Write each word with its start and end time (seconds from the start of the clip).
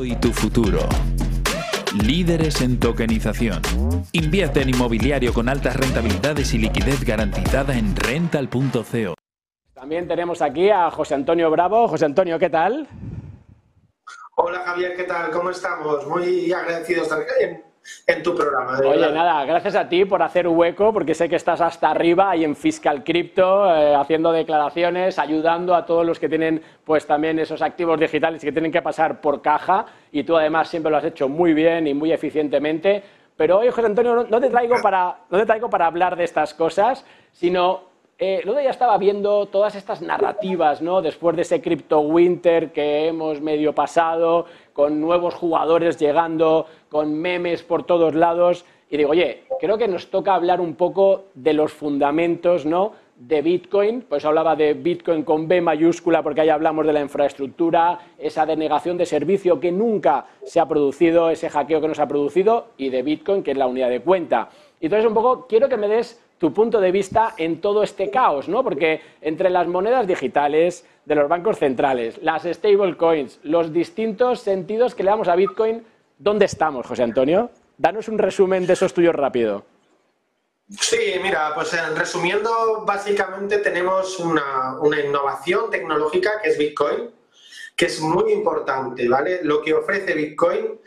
Hoy 0.00 0.16
tu 0.16 0.32
futuro. 0.32 0.78
Líderes 2.06 2.62
en 2.62 2.80
tokenización. 2.80 3.60
Invierte 4.12 4.62
en 4.62 4.70
inmobiliario 4.70 5.34
con 5.34 5.46
altas 5.46 5.76
rentabilidades 5.76 6.54
y 6.54 6.58
liquidez 6.58 7.04
garantizada 7.04 7.76
en 7.76 7.94
rental.co. 7.94 9.14
También 9.74 10.08
tenemos 10.08 10.40
aquí 10.40 10.70
a 10.70 10.90
José 10.90 11.16
Antonio 11.16 11.50
Bravo. 11.50 11.86
José 11.86 12.06
Antonio, 12.06 12.38
¿qué 12.38 12.48
tal? 12.48 12.88
Hola 14.36 14.60
Javier, 14.64 14.96
¿qué 14.96 15.04
tal? 15.04 15.30
¿Cómo 15.32 15.50
estamos? 15.50 16.06
Muy 16.06 16.50
agradecidos 16.50 17.10
de 17.10 17.20
estar 17.20 17.26
en, 18.06 18.22
tu 18.22 18.34
programa. 18.34 18.78
de 18.78 18.86
Oye, 18.86 19.00
verdad. 19.00 19.14
nada, 19.14 19.44
gracias 19.44 19.74
a 19.74 19.88
ti 19.88 20.04
por 20.04 20.22
hacer 20.22 20.46
hueco, 20.48 20.92
porque 20.92 21.14
sé 21.14 21.28
que 21.28 21.36
estás 21.36 21.60
hasta 21.60 21.90
arriba 21.90 22.30
ahí 22.30 22.44
en 22.44 22.56
Fiscal 22.56 23.04
Crypto, 23.04 23.74
eh, 23.74 23.94
haciendo 23.94 24.32
declaraciones, 24.32 25.18
ayudando 25.18 25.74
a 25.74 25.84
todos 25.84 26.06
los 26.06 26.18
que 26.18 26.28
tienen 26.28 26.62
pues 26.84 27.06
también 27.06 27.38
esos 27.38 27.62
activos 27.62 27.98
digitales 27.98 28.42
que 28.42 28.52
tienen 28.52 28.72
que 28.72 28.82
pasar 28.82 29.20
por 29.20 29.42
caja, 29.42 29.86
y 30.12 30.24
tú 30.24 30.36
además 30.36 30.68
siempre 30.68 30.90
lo 30.90 30.98
has 30.98 31.04
hecho 31.04 31.28
muy 31.28 31.54
bien 31.54 31.86
y 31.86 31.94
muy 31.94 32.12
eficientemente. 32.12 33.02
Pero 33.36 33.58
hoy, 33.58 33.70
José 33.70 33.86
Antonio, 33.86 34.14
no, 34.14 34.24
no 34.24 34.40
te 34.40 34.50
traigo 34.50 34.76
para, 34.82 35.16
no 35.30 35.38
te 35.38 35.46
traigo 35.46 35.70
para 35.70 35.86
hablar 35.86 36.16
de 36.16 36.24
estas 36.24 36.52
cosas, 36.52 37.04
sino 37.32 37.89
eh, 38.22 38.42
luego 38.44 38.60
ya 38.60 38.68
estaba 38.68 38.98
viendo 38.98 39.46
todas 39.46 39.74
estas 39.74 40.02
narrativas, 40.02 40.82
¿no? 40.82 41.00
Después 41.00 41.36
de 41.36 41.42
ese 41.42 41.62
Crypto 41.62 42.00
Winter 42.00 42.70
que 42.70 43.06
hemos 43.06 43.40
medio 43.40 43.74
pasado, 43.74 44.44
con 44.74 45.00
nuevos 45.00 45.32
jugadores 45.32 45.98
llegando, 45.98 46.66
con 46.90 47.14
memes 47.14 47.62
por 47.62 47.84
todos 47.84 48.14
lados. 48.14 48.66
Y 48.90 48.98
digo, 48.98 49.12
oye, 49.12 49.44
creo 49.58 49.78
que 49.78 49.88
nos 49.88 50.10
toca 50.10 50.34
hablar 50.34 50.60
un 50.60 50.74
poco 50.74 51.24
de 51.32 51.54
los 51.54 51.72
fundamentos, 51.72 52.66
¿no? 52.66 52.92
De 53.16 53.40
Bitcoin. 53.40 54.02
Pues 54.06 54.22
hablaba 54.26 54.54
de 54.54 54.74
Bitcoin 54.74 55.22
con 55.22 55.48
B 55.48 55.62
mayúscula 55.62 56.22
porque 56.22 56.42
ahí 56.42 56.50
hablamos 56.50 56.84
de 56.84 56.92
la 56.92 57.00
infraestructura, 57.00 58.00
esa 58.18 58.44
denegación 58.44 58.98
de 58.98 59.06
servicio 59.06 59.58
que 59.58 59.72
nunca 59.72 60.26
se 60.44 60.60
ha 60.60 60.68
producido, 60.68 61.30
ese 61.30 61.48
hackeo 61.48 61.80
que 61.80 61.88
no 61.88 61.94
se 61.94 62.02
ha 62.02 62.08
producido, 62.08 62.66
y 62.76 62.90
de 62.90 63.02
Bitcoin, 63.02 63.42
que 63.42 63.52
es 63.52 63.56
la 63.56 63.66
unidad 63.66 63.88
de 63.88 64.00
cuenta. 64.00 64.50
Y 64.78 64.86
entonces 64.86 65.08
un 65.08 65.14
poco 65.14 65.46
quiero 65.46 65.70
que 65.70 65.78
me 65.78 65.88
des 65.88 66.20
tu 66.40 66.54
punto 66.54 66.80
de 66.80 66.90
vista 66.90 67.34
en 67.36 67.60
todo 67.60 67.82
este 67.82 68.10
caos, 68.10 68.48
¿no? 68.48 68.64
Porque 68.64 69.02
entre 69.20 69.50
las 69.50 69.68
monedas 69.68 70.06
digitales 70.06 70.86
de 71.04 71.14
los 71.14 71.28
bancos 71.28 71.58
centrales, 71.58 72.18
las 72.22 72.44
stablecoins, 72.44 73.40
los 73.42 73.74
distintos 73.74 74.40
sentidos 74.40 74.94
que 74.94 75.02
le 75.02 75.10
damos 75.10 75.28
a 75.28 75.36
Bitcoin, 75.36 75.84
¿dónde 76.16 76.46
estamos, 76.46 76.86
José 76.86 77.02
Antonio? 77.02 77.50
Danos 77.76 78.08
un 78.08 78.16
resumen 78.16 78.66
de 78.66 78.72
esos 78.72 78.94
tuyos 78.94 79.14
rápido. 79.14 79.66
Sí, 80.70 81.16
mira, 81.22 81.52
pues 81.54 81.74
en 81.74 81.94
resumiendo, 81.94 82.84
básicamente 82.86 83.58
tenemos 83.58 84.18
una, 84.18 84.78
una 84.80 84.98
innovación 84.98 85.70
tecnológica 85.70 86.40
que 86.42 86.48
es 86.48 86.56
Bitcoin, 86.56 87.10
que 87.76 87.84
es 87.84 88.00
muy 88.00 88.32
importante, 88.32 89.06
¿vale? 89.10 89.40
Lo 89.42 89.60
que 89.60 89.74
ofrece 89.74 90.14
Bitcoin 90.14 90.80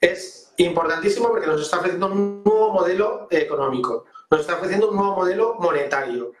es 0.00 0.52
importantísimo 0.58 1.28
porque 1.28 1.48
nos 1.48 1.60
está 1.60 1.78
ofreciendo 1.78 2.06
un 2.06 2.44
nuevo 2.44 2.72
modelo 2.72 3.26
económico, 3.30 4.04
nos 4.32 4.40
está 4.40 4.54
ofreciendo 4.54 4.88
un 4.88 4.96
nuevo 4.96 5.14
modelo 5.14 5.54
monetario, 5.58 6.32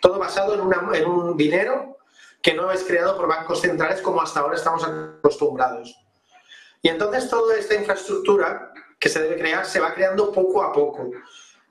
todo 0.00 0.18
basado 0.20 0.54
en, 0.54 0.60
una- 0.60 0.88
en 0.96 1.04
un 1.04 1.36
dinero 1.36 1.98
que 2.40 2.54
no 2.54 2.70
es 2.70 2.84
creado 2.84 3.16
por 3.16 3.26
bancos 3.26 3.60
centrales 3.60 4.00
como 4.00 4.22
hasta 4.22 4.38
ahora 4.40 4.54
estamos 4.54 4.84
acostumbrados. 4.84 5.94
Y 6.80 6.88
entonces 6.88 7.28
toda 7.28 7.58
esta 7.58 7.74
infraestructura 7.74 8.72
que 8.98 9.08
se 9.08 9.20
debe 9.20 9.36
crear 9.36 9.66
se 9.66 9.80
va 9.80 9.92
creando 9.94 10.30
poco 10.32 10.62
a 10.62 10.72
poco. 10.72 11.10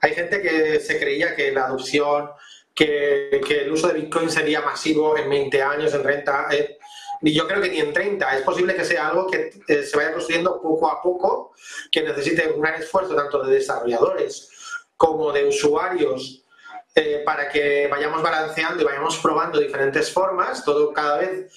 Hay 0.00 0.14
gente 0.14 0.40
que 0.42 0.78
se 0.80 0.98
creía 1.00 1.34
que 1.34 1.50
la 1.50 1.64
adopción, 1.64 2.30
que, 2.74 3.40
que 3.46 3.62
el 3.62 3.72
uso 3.72 3.88
de 3.88 3.94
Bitcoin 3.94 4.30
sería 4.30 4.60
masivo 4.60 5.16
en 5.16 5.28
20 5.30 5.62
años, 5.62 5.94
en 5.94 6.02
30, 6.02 6.46
eh, 6.52 6.78
y 7.22 7.32
yo 7.34 7.46
creo 7.48 7.60
que 7.60 7.70
ni 7.70 7.80
en 7.80 7.92
30. 7.92 8.36
Es 8.36 8.42
posible 8.42 8.74
que 8.76 8.84
sea 8.84 9.08
algo 9.08 9.26
que 9.26 9.50
eh, 9.66 9.82
se 9.82 9.96
vaya 9.96 10.12
construyendo 10.12 10.60
poco 10.60 10.90
a 10.90 11.02
poco, 11.02 11.52
que 11.90 12.02
necesite 12.02 12.52
un 12.52 12.60
gran 12.60 12.74
esfuerzo 12.80 13.14
tanto 13.16 13.42
de 13.42 13.54
desarrolladores 13.54 14.50
como 15.00 15.32
de 15.32 15.46
usuarios 15.46 16.44
eh, 16.94 17.22
para 17.24 17.48
que 17.48 17.88
vayamos 17.90 18.22
balanceando 18.22 18.82
y 18.82 18.84
vayamos 18.84 19.16
probando 19.16 19.58
diferentes 19.58 20.12
formas, 20.12 20.62
todo 20.62 20.92
cada 20.92 21.16
vez 21.16 21.50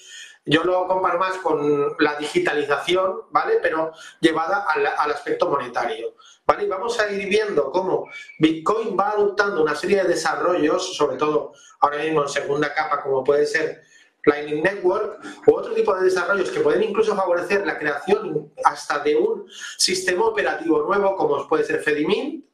yo 0.46 0.64
lo 0.64 0.88
comparo 0.88 1.18
más 1.18 1.36
con 1.36 1.94
la 1.98 2.16
digitalización, 2.16 3.24
¿vale? 3.30 3.58
Pero 3.60 3.92
llevada 4.18 4.64
al, 4.66 5.10
aspecto 5.10 5.50
monetario, 5.50 6.14
¿vale? 6.46 6.64
Y 6.64 6.68
vamos 6.68 6.98
a 6.98 7.10
ir 7.10 7.28
viendo 7.28 7.70
cómo 7.70 8.08
Bitcoin 8.38 8.96
va 8.98 9.10
adoptando 9.10 9.62
una 9.62 9.74
serie 9.74 10.02
de 10.02 10.08
desarrollos, 10.08 10.96
sobre 10.96 11.18
todo 11.18 11.52
ahora 11.80 11.98
mismo 11.98 12.22
en 12.22 12.28
segunda 12.30 12.72
capa, 12.72 13.02
como 13.02 13.22
puede 13.22 13.44
ser 13.44 13.82
Lightning 14.24 14.62
Network, 14.62 15.20
u 15.46 15.54
otro 15.54 15.74
tipo 15.74 15.94
de 15.94 16.04
desarrollos 16.04 16.50
que 16.50 16.60
pueden 16.60 16.82
incluso 16.82 17.14
favorecer 17.14 17.66
la 17.66 17.78
creación 17.78 18.50
hasta 18.64 19.00
de 19.00 19.16
un 19.16 19.46
sistema 19.76 20.24
operativo 20.24 20.82
nuevo, 20.82 21.14
como 21.14 21.46
puede 21.46 21.64
ser 21.64 21.82
Fedimint, 21.82 22.53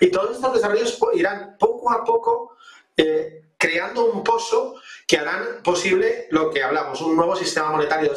y 0.00 0.10
todos 0.10 0.36
estos 0.36 0.54
desarrollos 0.54 0.98
irán 1.14 1.56
poco 1.58 1.90
a 1.90 2.04
poco 2.04 2.56
eh, 2.96 3.46
creando 3.56 4.06
un 4.06 4.22
pozo 4.22 4.76
que 5.06 5.18
harán 5.18 5.62
posible 5.62 6.26
lo 6.30 6.50
que 6.50 6.62
hablamos, 6.62 7.00
un 7.00 7.16
nuevo 7.16 7.36
sistema 7.36 7.70
monetario 7.70 8.12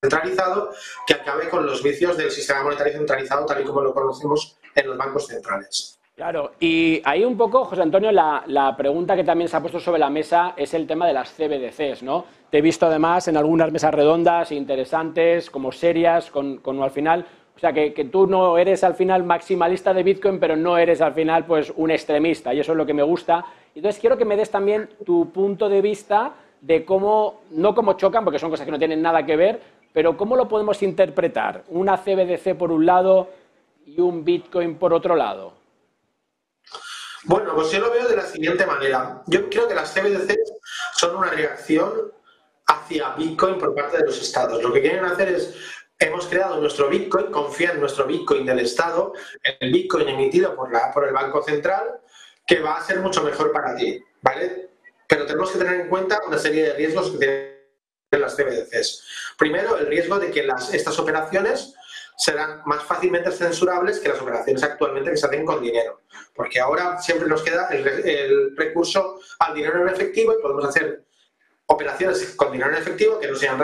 centralizado 0.00 0.70
que 1.06 1.14
acabe 1.14 1.48
con 1.48 1.66
los 1.66 1.82
vicios 1.82 2.16
del 2.16 2.30
sistema 2.30 2.62
monetario 2.62 2.94
centralizado 2.94 3.46
tal 3.46 3.62
y 3.62 3.64
como 3.64 3.80
lo 3.80 3.94
conocemos 3.94 4.58
en 4.74 4.86
los 4.86 4.96
bancos 4.96 5.26
centrales. 5.26 5.98
Claro, 6.14 6.50
y 6.58 7.00
ahí 7.04 7.24
un 7.24 7.36
poco, 7.36 7.64
José 7.64 7.82
Antonio, 7.82 8.10
la, 8.10 8.42
la 8.46 8.76
pregunta 8.76 9.14
que 9.14 9.22
también 9.22 9.48
se 9.48 9.56
ha 9.56 9.60
puesto 9.60 9.78
sobre 9.78 10.00
la 10.00 10.10
mesa 10.10 10.54
es 10.56 10.74
el 10.74 10.84
tema 10.84 11.06
de 11.06 11.12
las 11.12 11.30
CBDCs, 11.30 12.02
¿no? 12.02 12.24
Te 12.50 12.58
he 12.58 12.60
visto 12.60 12.86
además 12.86 13.28
en 13.28 13.36
algunas 13.36 13.70
mesas 13.70 13.94
redondas 13.94 14.50
interesantes, 14.50 15.48
como 15.48 15.70
serias, 15.70 16.28
con, 16.32 16.58
con 16.58 16.82
al 16.82 16.90
final, 16.90 17.24
o 17.58 17.60
sea, 17.60 17.72
que, 17.72 17.90
tú 18.04 18.28
no 18.28 18.56
eres 18.56 18.84
al 18.84 18.94
final 18.94 19.24
maximalista 19.24 19.92
de 19.92 20.04
Bitcoin, 20.04 20.38
pero 20.38 20.54
no 20.54 20.78
eres 20.78 21.00
al 21.00 21.12
final 21.12 21.44
pues 21.44 21.72
un 21.74 21.90
extremista, 21.90 22.54
y 22.54 22.60
eso 22.60 22.70
es 22.70 22.78
lo 22.78 22.86
que 22.86 22.94
me 22.94 23.02
gusta. 23.02 23.44
Entonces 23.74 24.00
quiero 24.00 24.16
que 24.16 24.24
me 24.24 24.36
des 24.36 24.48
también 24.48 24.88
tu 25.04 25.32
punto 25.32 25.68
de 25.68 25.82
vista 25.82 26.34
de 26.60 26.84
cómo, 26.84 27.40
no 27.50 27.74
cómo 27.74 27.94
chocan, 27.94 28.22
porque 28.22 28.38
son 28.38 28.50
cosas 28.50 28.64
que 28.64 28.70
no 28.70 28.78
tienen 28.78 29.02
nada 29.02 29.26
que 29.26 29.34
ver, 29.34 29.60
pero 29.92 30.16
cómo 30.16 30.36
lo 30.36 30.46
podemos 30.46 30.84
interpretar, 30.84 31.64
una 31.70 31.96
CBDC 31.96 32.56
por 32.56 32.70
un 32.70 32.86
lado 32.86 33.28
y 33.84 34.00
un 34.00 34.24
Bitcoin 34.24 34.76
por 34.76 34.94
otro 34.94 35.16
lado. 35.16 35.54
Bueno, 37.24 37.56
pues 37.56 37.72
yo 37.72 37.80
lo 37.80 37.90
veo 37.90 38.06
de 38.06 38.14
la 38.14 38.26
siguiente 38.26 38.66
manera. 38.66 39.20
Yo 39.26 39.50
creo 39.50 39.66
que 39.66 39.74
las 39.74 39.92
CBDCs 39.92 40.52
son 40.94 41.16
una 41.16 41.30
reacción 41.30 42.12
hacia 42.68 43.14
Bitcoin 43.16 43.58
por 43.58 43.74
parte 43.74 43.98
de 43.98 44.04
los 44.04 44.22
estados. 44.22 44.62
Lo 44.62 44.72
que 44.72 44.80
quieren 44.80 45.04
hacer 45.04 45.28
es, 45.30 45.54
hemos 45.98 46.26
creado 46.26 46.60
nuestro 46.60 46.88
Bitcoin, 46.88 47.30
confía 47.30 47.72
en 47.72 47.80
nuestro 47.80 48.06
Bitcoin 48.06 48.46
del 48.46 48.60
estado, 48.60 49.12
el 49.60 49.72
Bitcoin 49.72 50.08
emitido 50.08 50.54
por, 50.54 50.72
la, 50.72 50.92
por 50.92 51.06
el 51.06 51.12
Banco 51.12 51.42
Central, 51.42 52.00
que 52.46 52.60
va 52.60 52.76
a 52.76 52.84
ser 52.84 53.00
mucho 53.00 53.22
mejor 53.22 53.52
para 53.52 53.74
ti, 53.76 54.02
¿vale? 54.22 54.70
Pero 55.06 55.26
tenemos 55.26 55.50
que 55.50 55.58
tener 55.58 55.80
en 55.80 55.88
cuenta 55.88 56.20
una 56.26 56.38
serie 56.38 56.64
de 56.64 56.74
riesgos 56.74 57.10
que 57.10 57.18
tienen 57.18 57.58
las 58.22 58.36
CBDCs. 58.36 59.04
Primero, 59.36 59.76
el 59.76 59.86
riesgo 59.86 60.18
de 60.18 60.30
que 60.30 60.44
las, 60.44 60.72
estas 60.72 60.98
operaciones 60.98 61.74
serán 62.16 62.62
más 62.64 62.82
fácilmente 62.82 63.30
censurables 63.30 64.00
que 64.00 64.08
las 64.08 64.20
operaciones 64.20 64.62
actualmente 64.62 65.10
que 65.10 65.16
se 65.16 65.26
hacen 65.26 65.44
con 65.44 65.62
dinero. 65.62 66.02
Porque 66.34 66.58
ahora 66.58 66.98
siempre 67.00 67.28
nos 67.28 67.42
queda 67.42 67.68
el, 67.68 67.86
el 67.86 68.56
recurso 68.56 69.20
al 69.38 69.54
dinero 69.54 69.82
en 69.82 69.88
efectivo 69.88 70.32
y 70.32 70.42
podemos 70.42 70.64
hacer 70.64 71.04
operaciones 71.66 72.34
con 72.34 72.50
dinero 72.50 72.70
en 72.70 72.76
efectivo 72.76 73.20
que 73.20 73.28
no 73.28 73.36
sean 73.36 73.58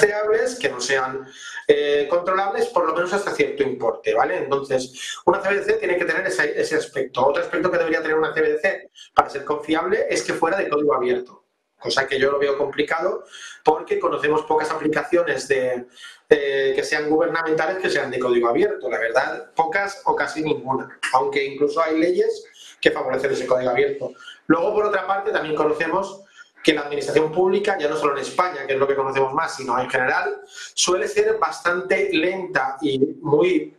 rastreables, 0.00 0.58
que 0.58 0.68
no 0.68 0.80
sean 0.80 1.26
eh, 1.66 2.06
controlables, 2.08 2.66
por 2.66 2.86
lo 2.86 2.94
menos 2.94 3.12
hasta 3.12 3.32
cierto 3.32 3.62
importe, 3.62 4.14
¿vale? 4.14 4.38
Entonces, 4.38 5.18
una 5.24 5.40
CBDC 5.40 5.78
tiene 5.78 5.96
que 5.96 6.04
tener 6.04 6.26
ese, 6.26 6.60
ese 6.60 6.76
aspecto. 6.76 7.26
Otro 7.26 7.42
aspecto 7.42 7.70
que 7.70 7.78
debería 7.78 8.02
tener 8.02 8.16
una 8.16 8.32
CBDC 8.32 8.90
para 9.14 9.30
ser 9.30 9.44
confiable 9.44 10.06
es 10.08 10.22
que 10.22 10.34
fuera 10.34 10.56
de 10.58 10.68
código 10.68 10.94
abierto, 10.94 11.44
cosa 11.78 12.06
que 12.06 12.18
yo 12.18 12.30
lo 12.30 12.38
veo 12.38 12.56
complicado 12.56 13.24
porque 13.64 13.98
conocemos 13.98 14.42
pocas 14.42 14.70
aplicaciones 14.70 15.46
de, 15.48 15.86
eh, 16.28 16.72
que 16.74 16.82
sean 16.82 17.08
gubernamentales 17.08 17.78
que 17.78 17.90
sean 17.90 18.10
de 18.10 18.18
código 18.18 18.48
abierto. 18.48 18.90
La 18.90 18.98
verdad, 18.98 19.50
pocas 19.54 20.02
o 20.04 20.14
casi 20.14 20.42
ninguna, 20.42 20.98
aunque 21.12 21.44
incluso 21.44 21.82
hay 21.82 21.98
leyes 21.98 22.44
que 22.80 22.90
favorecen 22.90 23.32
ese 23.32 23.46
código 23.46 23.70
abierto. 23.70 24.12
Luego, 24.46 24.72
por 24.74 24.86
otra 24.86 25.06
parte, 25.06 25.30
también 25.32 25.54
conocemos 25.54 26.24
que 26.62 26.72
la 26.74 26.82
administración 26.82 27.30
pública, 27.32 27.78
ya 27.78 27.88
no 27.88 27.96
solo 27.96 28.12
en 28.14 28.22
España, 28.22 28.66
que 28.66 28.74
es 28.74 28.78
lo 28.78 28.86
que 28.86 28.96
conocemos 28.96 29.32
más, 29.32 29.56
sino 29.56 29.78
en 29.78 29.88
general, 29.88 30.42
suele 30.74 31.08
ser 31.08 31.38
bastante 31.38 32.10
lenta 32.12 32.76
y 32.80 32.98
muy 33.20 33.74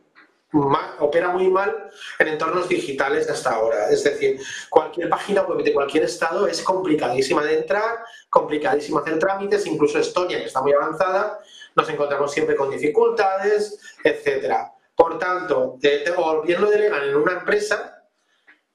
ma- 0.52 0.96
opera 1.00 1.30
muy 1.30 1.50
mal 1.50 1.92
en 2.18 2.28
entornos 2.30 2.68
digitales 2.68 3.30
hasta 3.30 3.52
ahora. 3.52 3.90
Es 3.90 4.04
decir, 4.04 4.40
cualquier 4.70 5.10
página 5.10 5.42
web 5.44 5.64
de 5.64 5.74
cualquier 5.74 6.04
estado 6.06 6.48
es 6.48 6.62
complicadísima 6.64 7.44
de 7.44 7.60
entrar, 7.60 8.00
complicadísimo 8.30 9.00
hacer 9.00 9.20
trámites, 9.20 9.66
incluso 9.68 10.00
Estonia, 10.00 10.40
que 10.40 10.46
está 10.46 10.62
muy 10.62 10.74
avanzada, 10.74 11.40
nos 11.76 11.88
encontramos 11.90 12.32
siempre 12.32 12.56
con 12.56 12.72
dificultades, 12.72 13.80
etcétera. 14.04 14.72
Por 14.96 15.20
tanto, 15.20 15.78
eh, 15.84 16.04
o 16.18 16.42
bien 16.42 16.60
lo 16.62 16.70
delegan 16.70 17.04
en 17.04 17.16
una 17.16 17.34
empresa, 17.34 18.04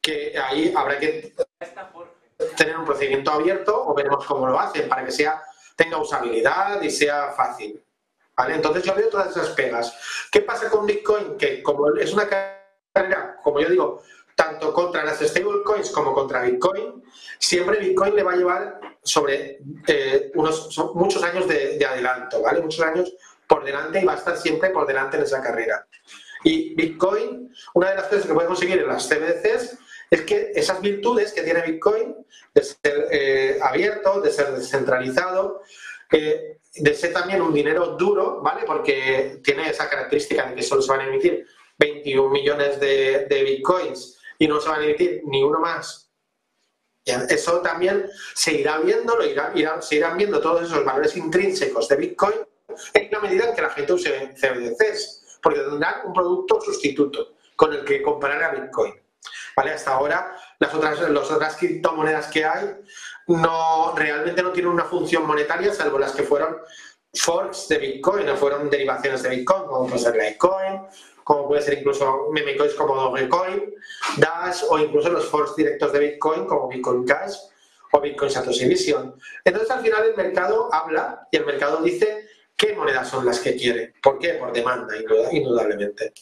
que 0.00 0.34
ahí 0.38 0.72
habrá 0.76 0.98
que 0.98 1.32
tener 2.56 2.76
un 2.76 2.84
procedimiento 2.84 3.30
abierto 3.30 3.86
o 3.86 3.94
veremos 3.94 4.24
cómo 4.24 4.46
lo 4.46 4.58
hacen 4.58 4.88
para 4.88 5.04
que 5.04 5.12
sea 5.12 5.42
tenga 5.76 5.98
usabilidad 5.98 6.80
y 6.82 6.90
sea 6.90 7.32
fácil. 7.32 7.82
¿vale? 8.36 8.54
Entonces 8.54 8.82
yo 8.82 8.94
veo 8.94 9.08
todas 9.08 9.30
esas 9.30 9.50
pegas. 9.50 9.94
¿Qué 10.30 10.40
pasa 10.40 10.70
con 10.70 10.86
Bitcoin? 10.86 11.36
Que 11.36 11.62
como 11.62 11.94
es 11.94 12.12
una 12.12 12.28
carrera, 12.28 13.38
como 13.42 13.60
yo 13.60 13.68
digo, 13.68 14.02
tanto 14.34 14.72
contra 14.72 15.04
las 15.04 15.20
stablecoins 15.20 15.90
como 15.90 16.12
contra 16.12 16.42
Bitcoin, 16.42 17.02
siempre 17.38 17.78
Bitcoin 17.78 18.16
le 18.16 18.22
va 18.22 18.32
a 18.32 18.36
llevar 18.36 18.80
sobre 19.02 19.60
eh, 19.86 20.32
unos 20.34 20.76
muchos 20.94 21.22
años 21.22 21.46
de, 21.46 21.84
adelanto, 21.84 22.42
¿vale? 22.42 22.60
Muchos 22.60 22.84
años 22.84 23.12
por 23.46 23.64
delante 23.64 24.00
y 24.00 24.04
va 24.04 24.14
a 24.14 24.16
estar 24.16 24.36
siempre 24.36 24.70
por 24.70 24.86
delante 24.86 25.16
en 25.16 25.24
esa 25.24 25.42
carrera. 25.42 25.86
Y 26.42 26.74
Bitcoin, 26.74 27.54
una 27.74 27.90
de 27.90 27.96
las 27.96 28.06
cosas 28.06 28.26
que 28.26 28.34
puede 28.34 28.48
conseguir 28.48 28.78
en 28.78 28.88
las 28.88 29.08
CBDCs 29.08 29.78
es 30.10 30.22
que 30.22 30.52
esas 30.54 30.80
virtudes 30.80 31.32
que 31.32 31.42
tiene 31.42 31.62
Bitcoin, 31.62 32.14
de 32.54 32.62
ser 32.62 33.08
eh, 33.10 33.58
abierto, 33.60 34.20
de 34.20 34.30
ser 34.30 34.52
descentralizado, 34.52 35.62
eh, 36.12 36.58
de 36.74 36.94
ser 36.94 37.12
también 37.12 37.42
un 37.42 37.52
dinero 37.52 37.96
duro, 37.96 38.40
¿vale? 38.40 38.62
Porque 38.66 39.40
tiene 39.42 39.70
esa 39.70 39.88
característica 39.88 40.46
de 40.46 40.54
que 40.54 40.62
solo 40.62 40.82
se 40.82 40.90
van 40.90 41.00
a 41.00 41.06
emitir 41.06 41.46
21 41.78 42.30
millones 42.30 42.80
de, 42.80 43.42
bitcoins 43.44 44.18
y 44.38 44.48
no 44.48 44.60
se 44.60 44.68
van 44.68 44.80
a 44.80 44.84
emitir 44.84 45.22
ni 45.24 45.42
uno 45.42 45.60
más. 45.60 46.10
Eso 47.04 47.60
también 47.60 48.08
se 48.34 48.54
irá 48.54 48.78
viendo, 48.78 49.14
lo 49.14 49.26
irá, 49.26 49.82
se 49.82 49.96
irán 49.96 50.16
viendo 50.16 50.40
todos 50.40 50.62
esos 50.62 50.84
valores 50.84 51.14
intrínsecos 51.16 51.86
de 51.88 51.96
Bitcoin 51.96 52.36
en 52.94 53.10
la 53.10 53.20
medida 53.20 53.48
en 53.48 53.54
que 53.54 53.60
la 53.60 53.68
gente 53.70 53.92
use 53.92 54.34
CBDCs, 54.34 55.38
porque 55.42 55.60
tendrán 55.60 56.06
un 56.06 56.14
producto 56.14 56.62
sustituto 56.62 57.34
con 57.56 57.74
el 57.74 57.84
que 57.84 58.00
comparar 58.00 58.42
a 58.42 58.60
Bitcoin. 58.60 58.94
¿Vale? 59.56 59.72
Hasta 59.72 59.92
ahora, 59.92 60.36
las 60.58 60.74
otras, 60.74 61.00
las 61.00 61.30
otras 61.30 61.56
criptomonedas 61.56 62.26
que 62.28 62.44
hay 62.44 62.76
no, 63.28 63.94
realmente 63.94 64.42
no 64.42 64.50
tienen 64.50 64.72
una 64.72 64.84
función 64.84 65.26
monetaria, 65.26 65.72
salvo 65.72 65.98
las 65.98 66.12
que 66.12 66.24
fueron 66.24 66.56
forks 67.14 67.68
de 67.68 67.78
Bitcoin 67.78 68.28
o 68.28 68.36
fueron 68.36 68.68
derivaciones 68.68 69.22
de 69.22 69.30
Bitcoin, 69.30 69.64
como 69.66 69.86
puede 69.86 70.00
ser 70.00 70.16
Litecoin, 70.16 70.80
como 71.22 71.48
puede 71.48 71.62
ser 71.62 71.78
incluso 71.78 72.28
memecoins 72.32 72.74
como 72.74 72.94
Dogecoin, 72.94 73.74
Dash 74.16 74.62
o 74.68 74.78
incluso 74.78 75.08
los 75.08 75.26
forks 75.26 75.56
directos 75.56 75.92
de 75.92 75.98
Bitcoin 76.00 76.44
como 76.46 76.68
Bitcoin 76.68 77.04
Cash 77.04 77.36
o 77.92 78.00
Bitcoin 78.00 78.30
Satoshi 78.30 78.66
Vision. 78.66 79.14
Entonces 79.44 79.70
al 79.70 79.80
final 79.80 80.04
el 80.04 80.16
mercado 80.16 80.68
habla 80.72 81.26
y 81.30 81.36
el 81.36 81.46
mercado 81.46 81.78
dice 81.78 82.28
qué 82.56 82.74
monedas 82.74 83.08
son 83.08 83.26
las 83.26 83.40
que 83.40 83.56
quiere. 83.56 83.94
¿Por 84.02 84.18
qué? 84.18 84.34
Por 84.34 84.52
demanda, 84.52 84.94
indudablemente. 85.32 86.12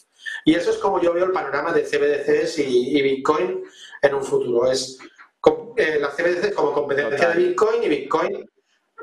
Y 0.45 0.55
eso 0.55 0.71
es 0.71 0.77
como 0.77 1.01
yo 1.01 1.13
veo 1.13 1.25
el 1.25 1.31
panorama 1.31 1.73
de 1.73 1.83
CBDCs 1.83 2.59
y, 2.59 3.01
Bitcoin 3.01 3.63
en 4.01 4.13
un 4.13 4.23
futuro. 4.23 4.71
Es 4.71 4.97
eh, 5.77 5.97
la 5.99 6.09
CBDC 6.09 6.53
como 6.53 6.73
competencia 6.73 7.29
de 7.29 7.43
Bitcoin 7.43 7.83
y 7.83 7.89
Bitcoin 7.89 8.49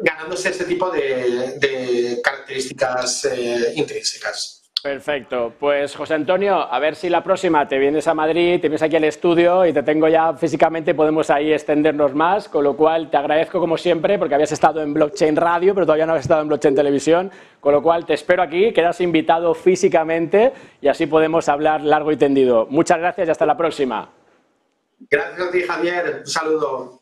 ganándose 0.01 0.51
ese 0.51 0.65
tipo 0.65 0.91
de, 0.91 2.21
características 2.23 3.27
eh, 3.27 3.73
intrínsecas. 3.77 4.60
Perfecto. 4.83 5.53
Pues 5.61 5.95
José 5.95 6.15
Antonio, 6.15 6.55
a 6.57 6.79
ver 6.79 6.97
si 6.97 7.11
la 7.11 7.23
próxima 7.23 7.69
te 7.69 7.79
vienes 7.79 8.09
a 8.09 8.15
Madrid, 8.15 8.61
te 8.61 8.69
vienes 8.69 8.83
aquí 8.83 8.97
al 8.97 9.05
estudio 9.05 9.67
y 9.67 9.75
te 9.75 9.83
tengo 9.83 10.09
ya 10.09 10.33
físicamente, 10.33 10.95
podemos 10.95 11.29
ahí 11.29 11.53
extendernos 11.53 12.15
más, 12.15 12.49
con 12.49 12.65
lo 12.65 12.75
cual 12.75 13.11
te 13.11 13.19
agradezco 13.19 13.61
como 13.61 13.77
siempre 13.77 14.19
porque 14.19 14.35
habías 14.35 14.53
estado 14.53 14.81
en 14.83 14.95
Blockchain 14.95 15.37
Radio, 15.37 15.75
pero 15.75 15.85
todavía 15.85 16.07
no 16.07 16.13
habías 16.13 16.25
estado 16.25 16.41
en 16.41 16.49
Blockchain 16.49 16.75
Televisión, 16.75 17.31
con 17.61 17.75
lo 17.75 17.83
cual 17.83 18.07
te 18.07 18.15
espero 18.15 18.43
aquí, 18.43 18.73
quedas 18.73 19.03
invitado 19.03 19.55
físicamente 19.55 20.53
y 20.81 20.89
así 20.89 21.07
podemos 21.07 21.51
hablar 21.51 21.83
largo 21.83 22.11
y 22.11 22.17
tendido. 22.17 22.67
Muchas 22.71 22.99
gracias 22.99 23.29
y 23.29 23.31
hasta 23.31 23.45
la 23.45 23.59
próxima. 23.59 24.09
Gracias 25.11 25.41
a 25.47 25.51
ti, 25.51 25.63
Javier. 25.63 26.17
Un 26.21 26.27
saludo. 26.27 27.00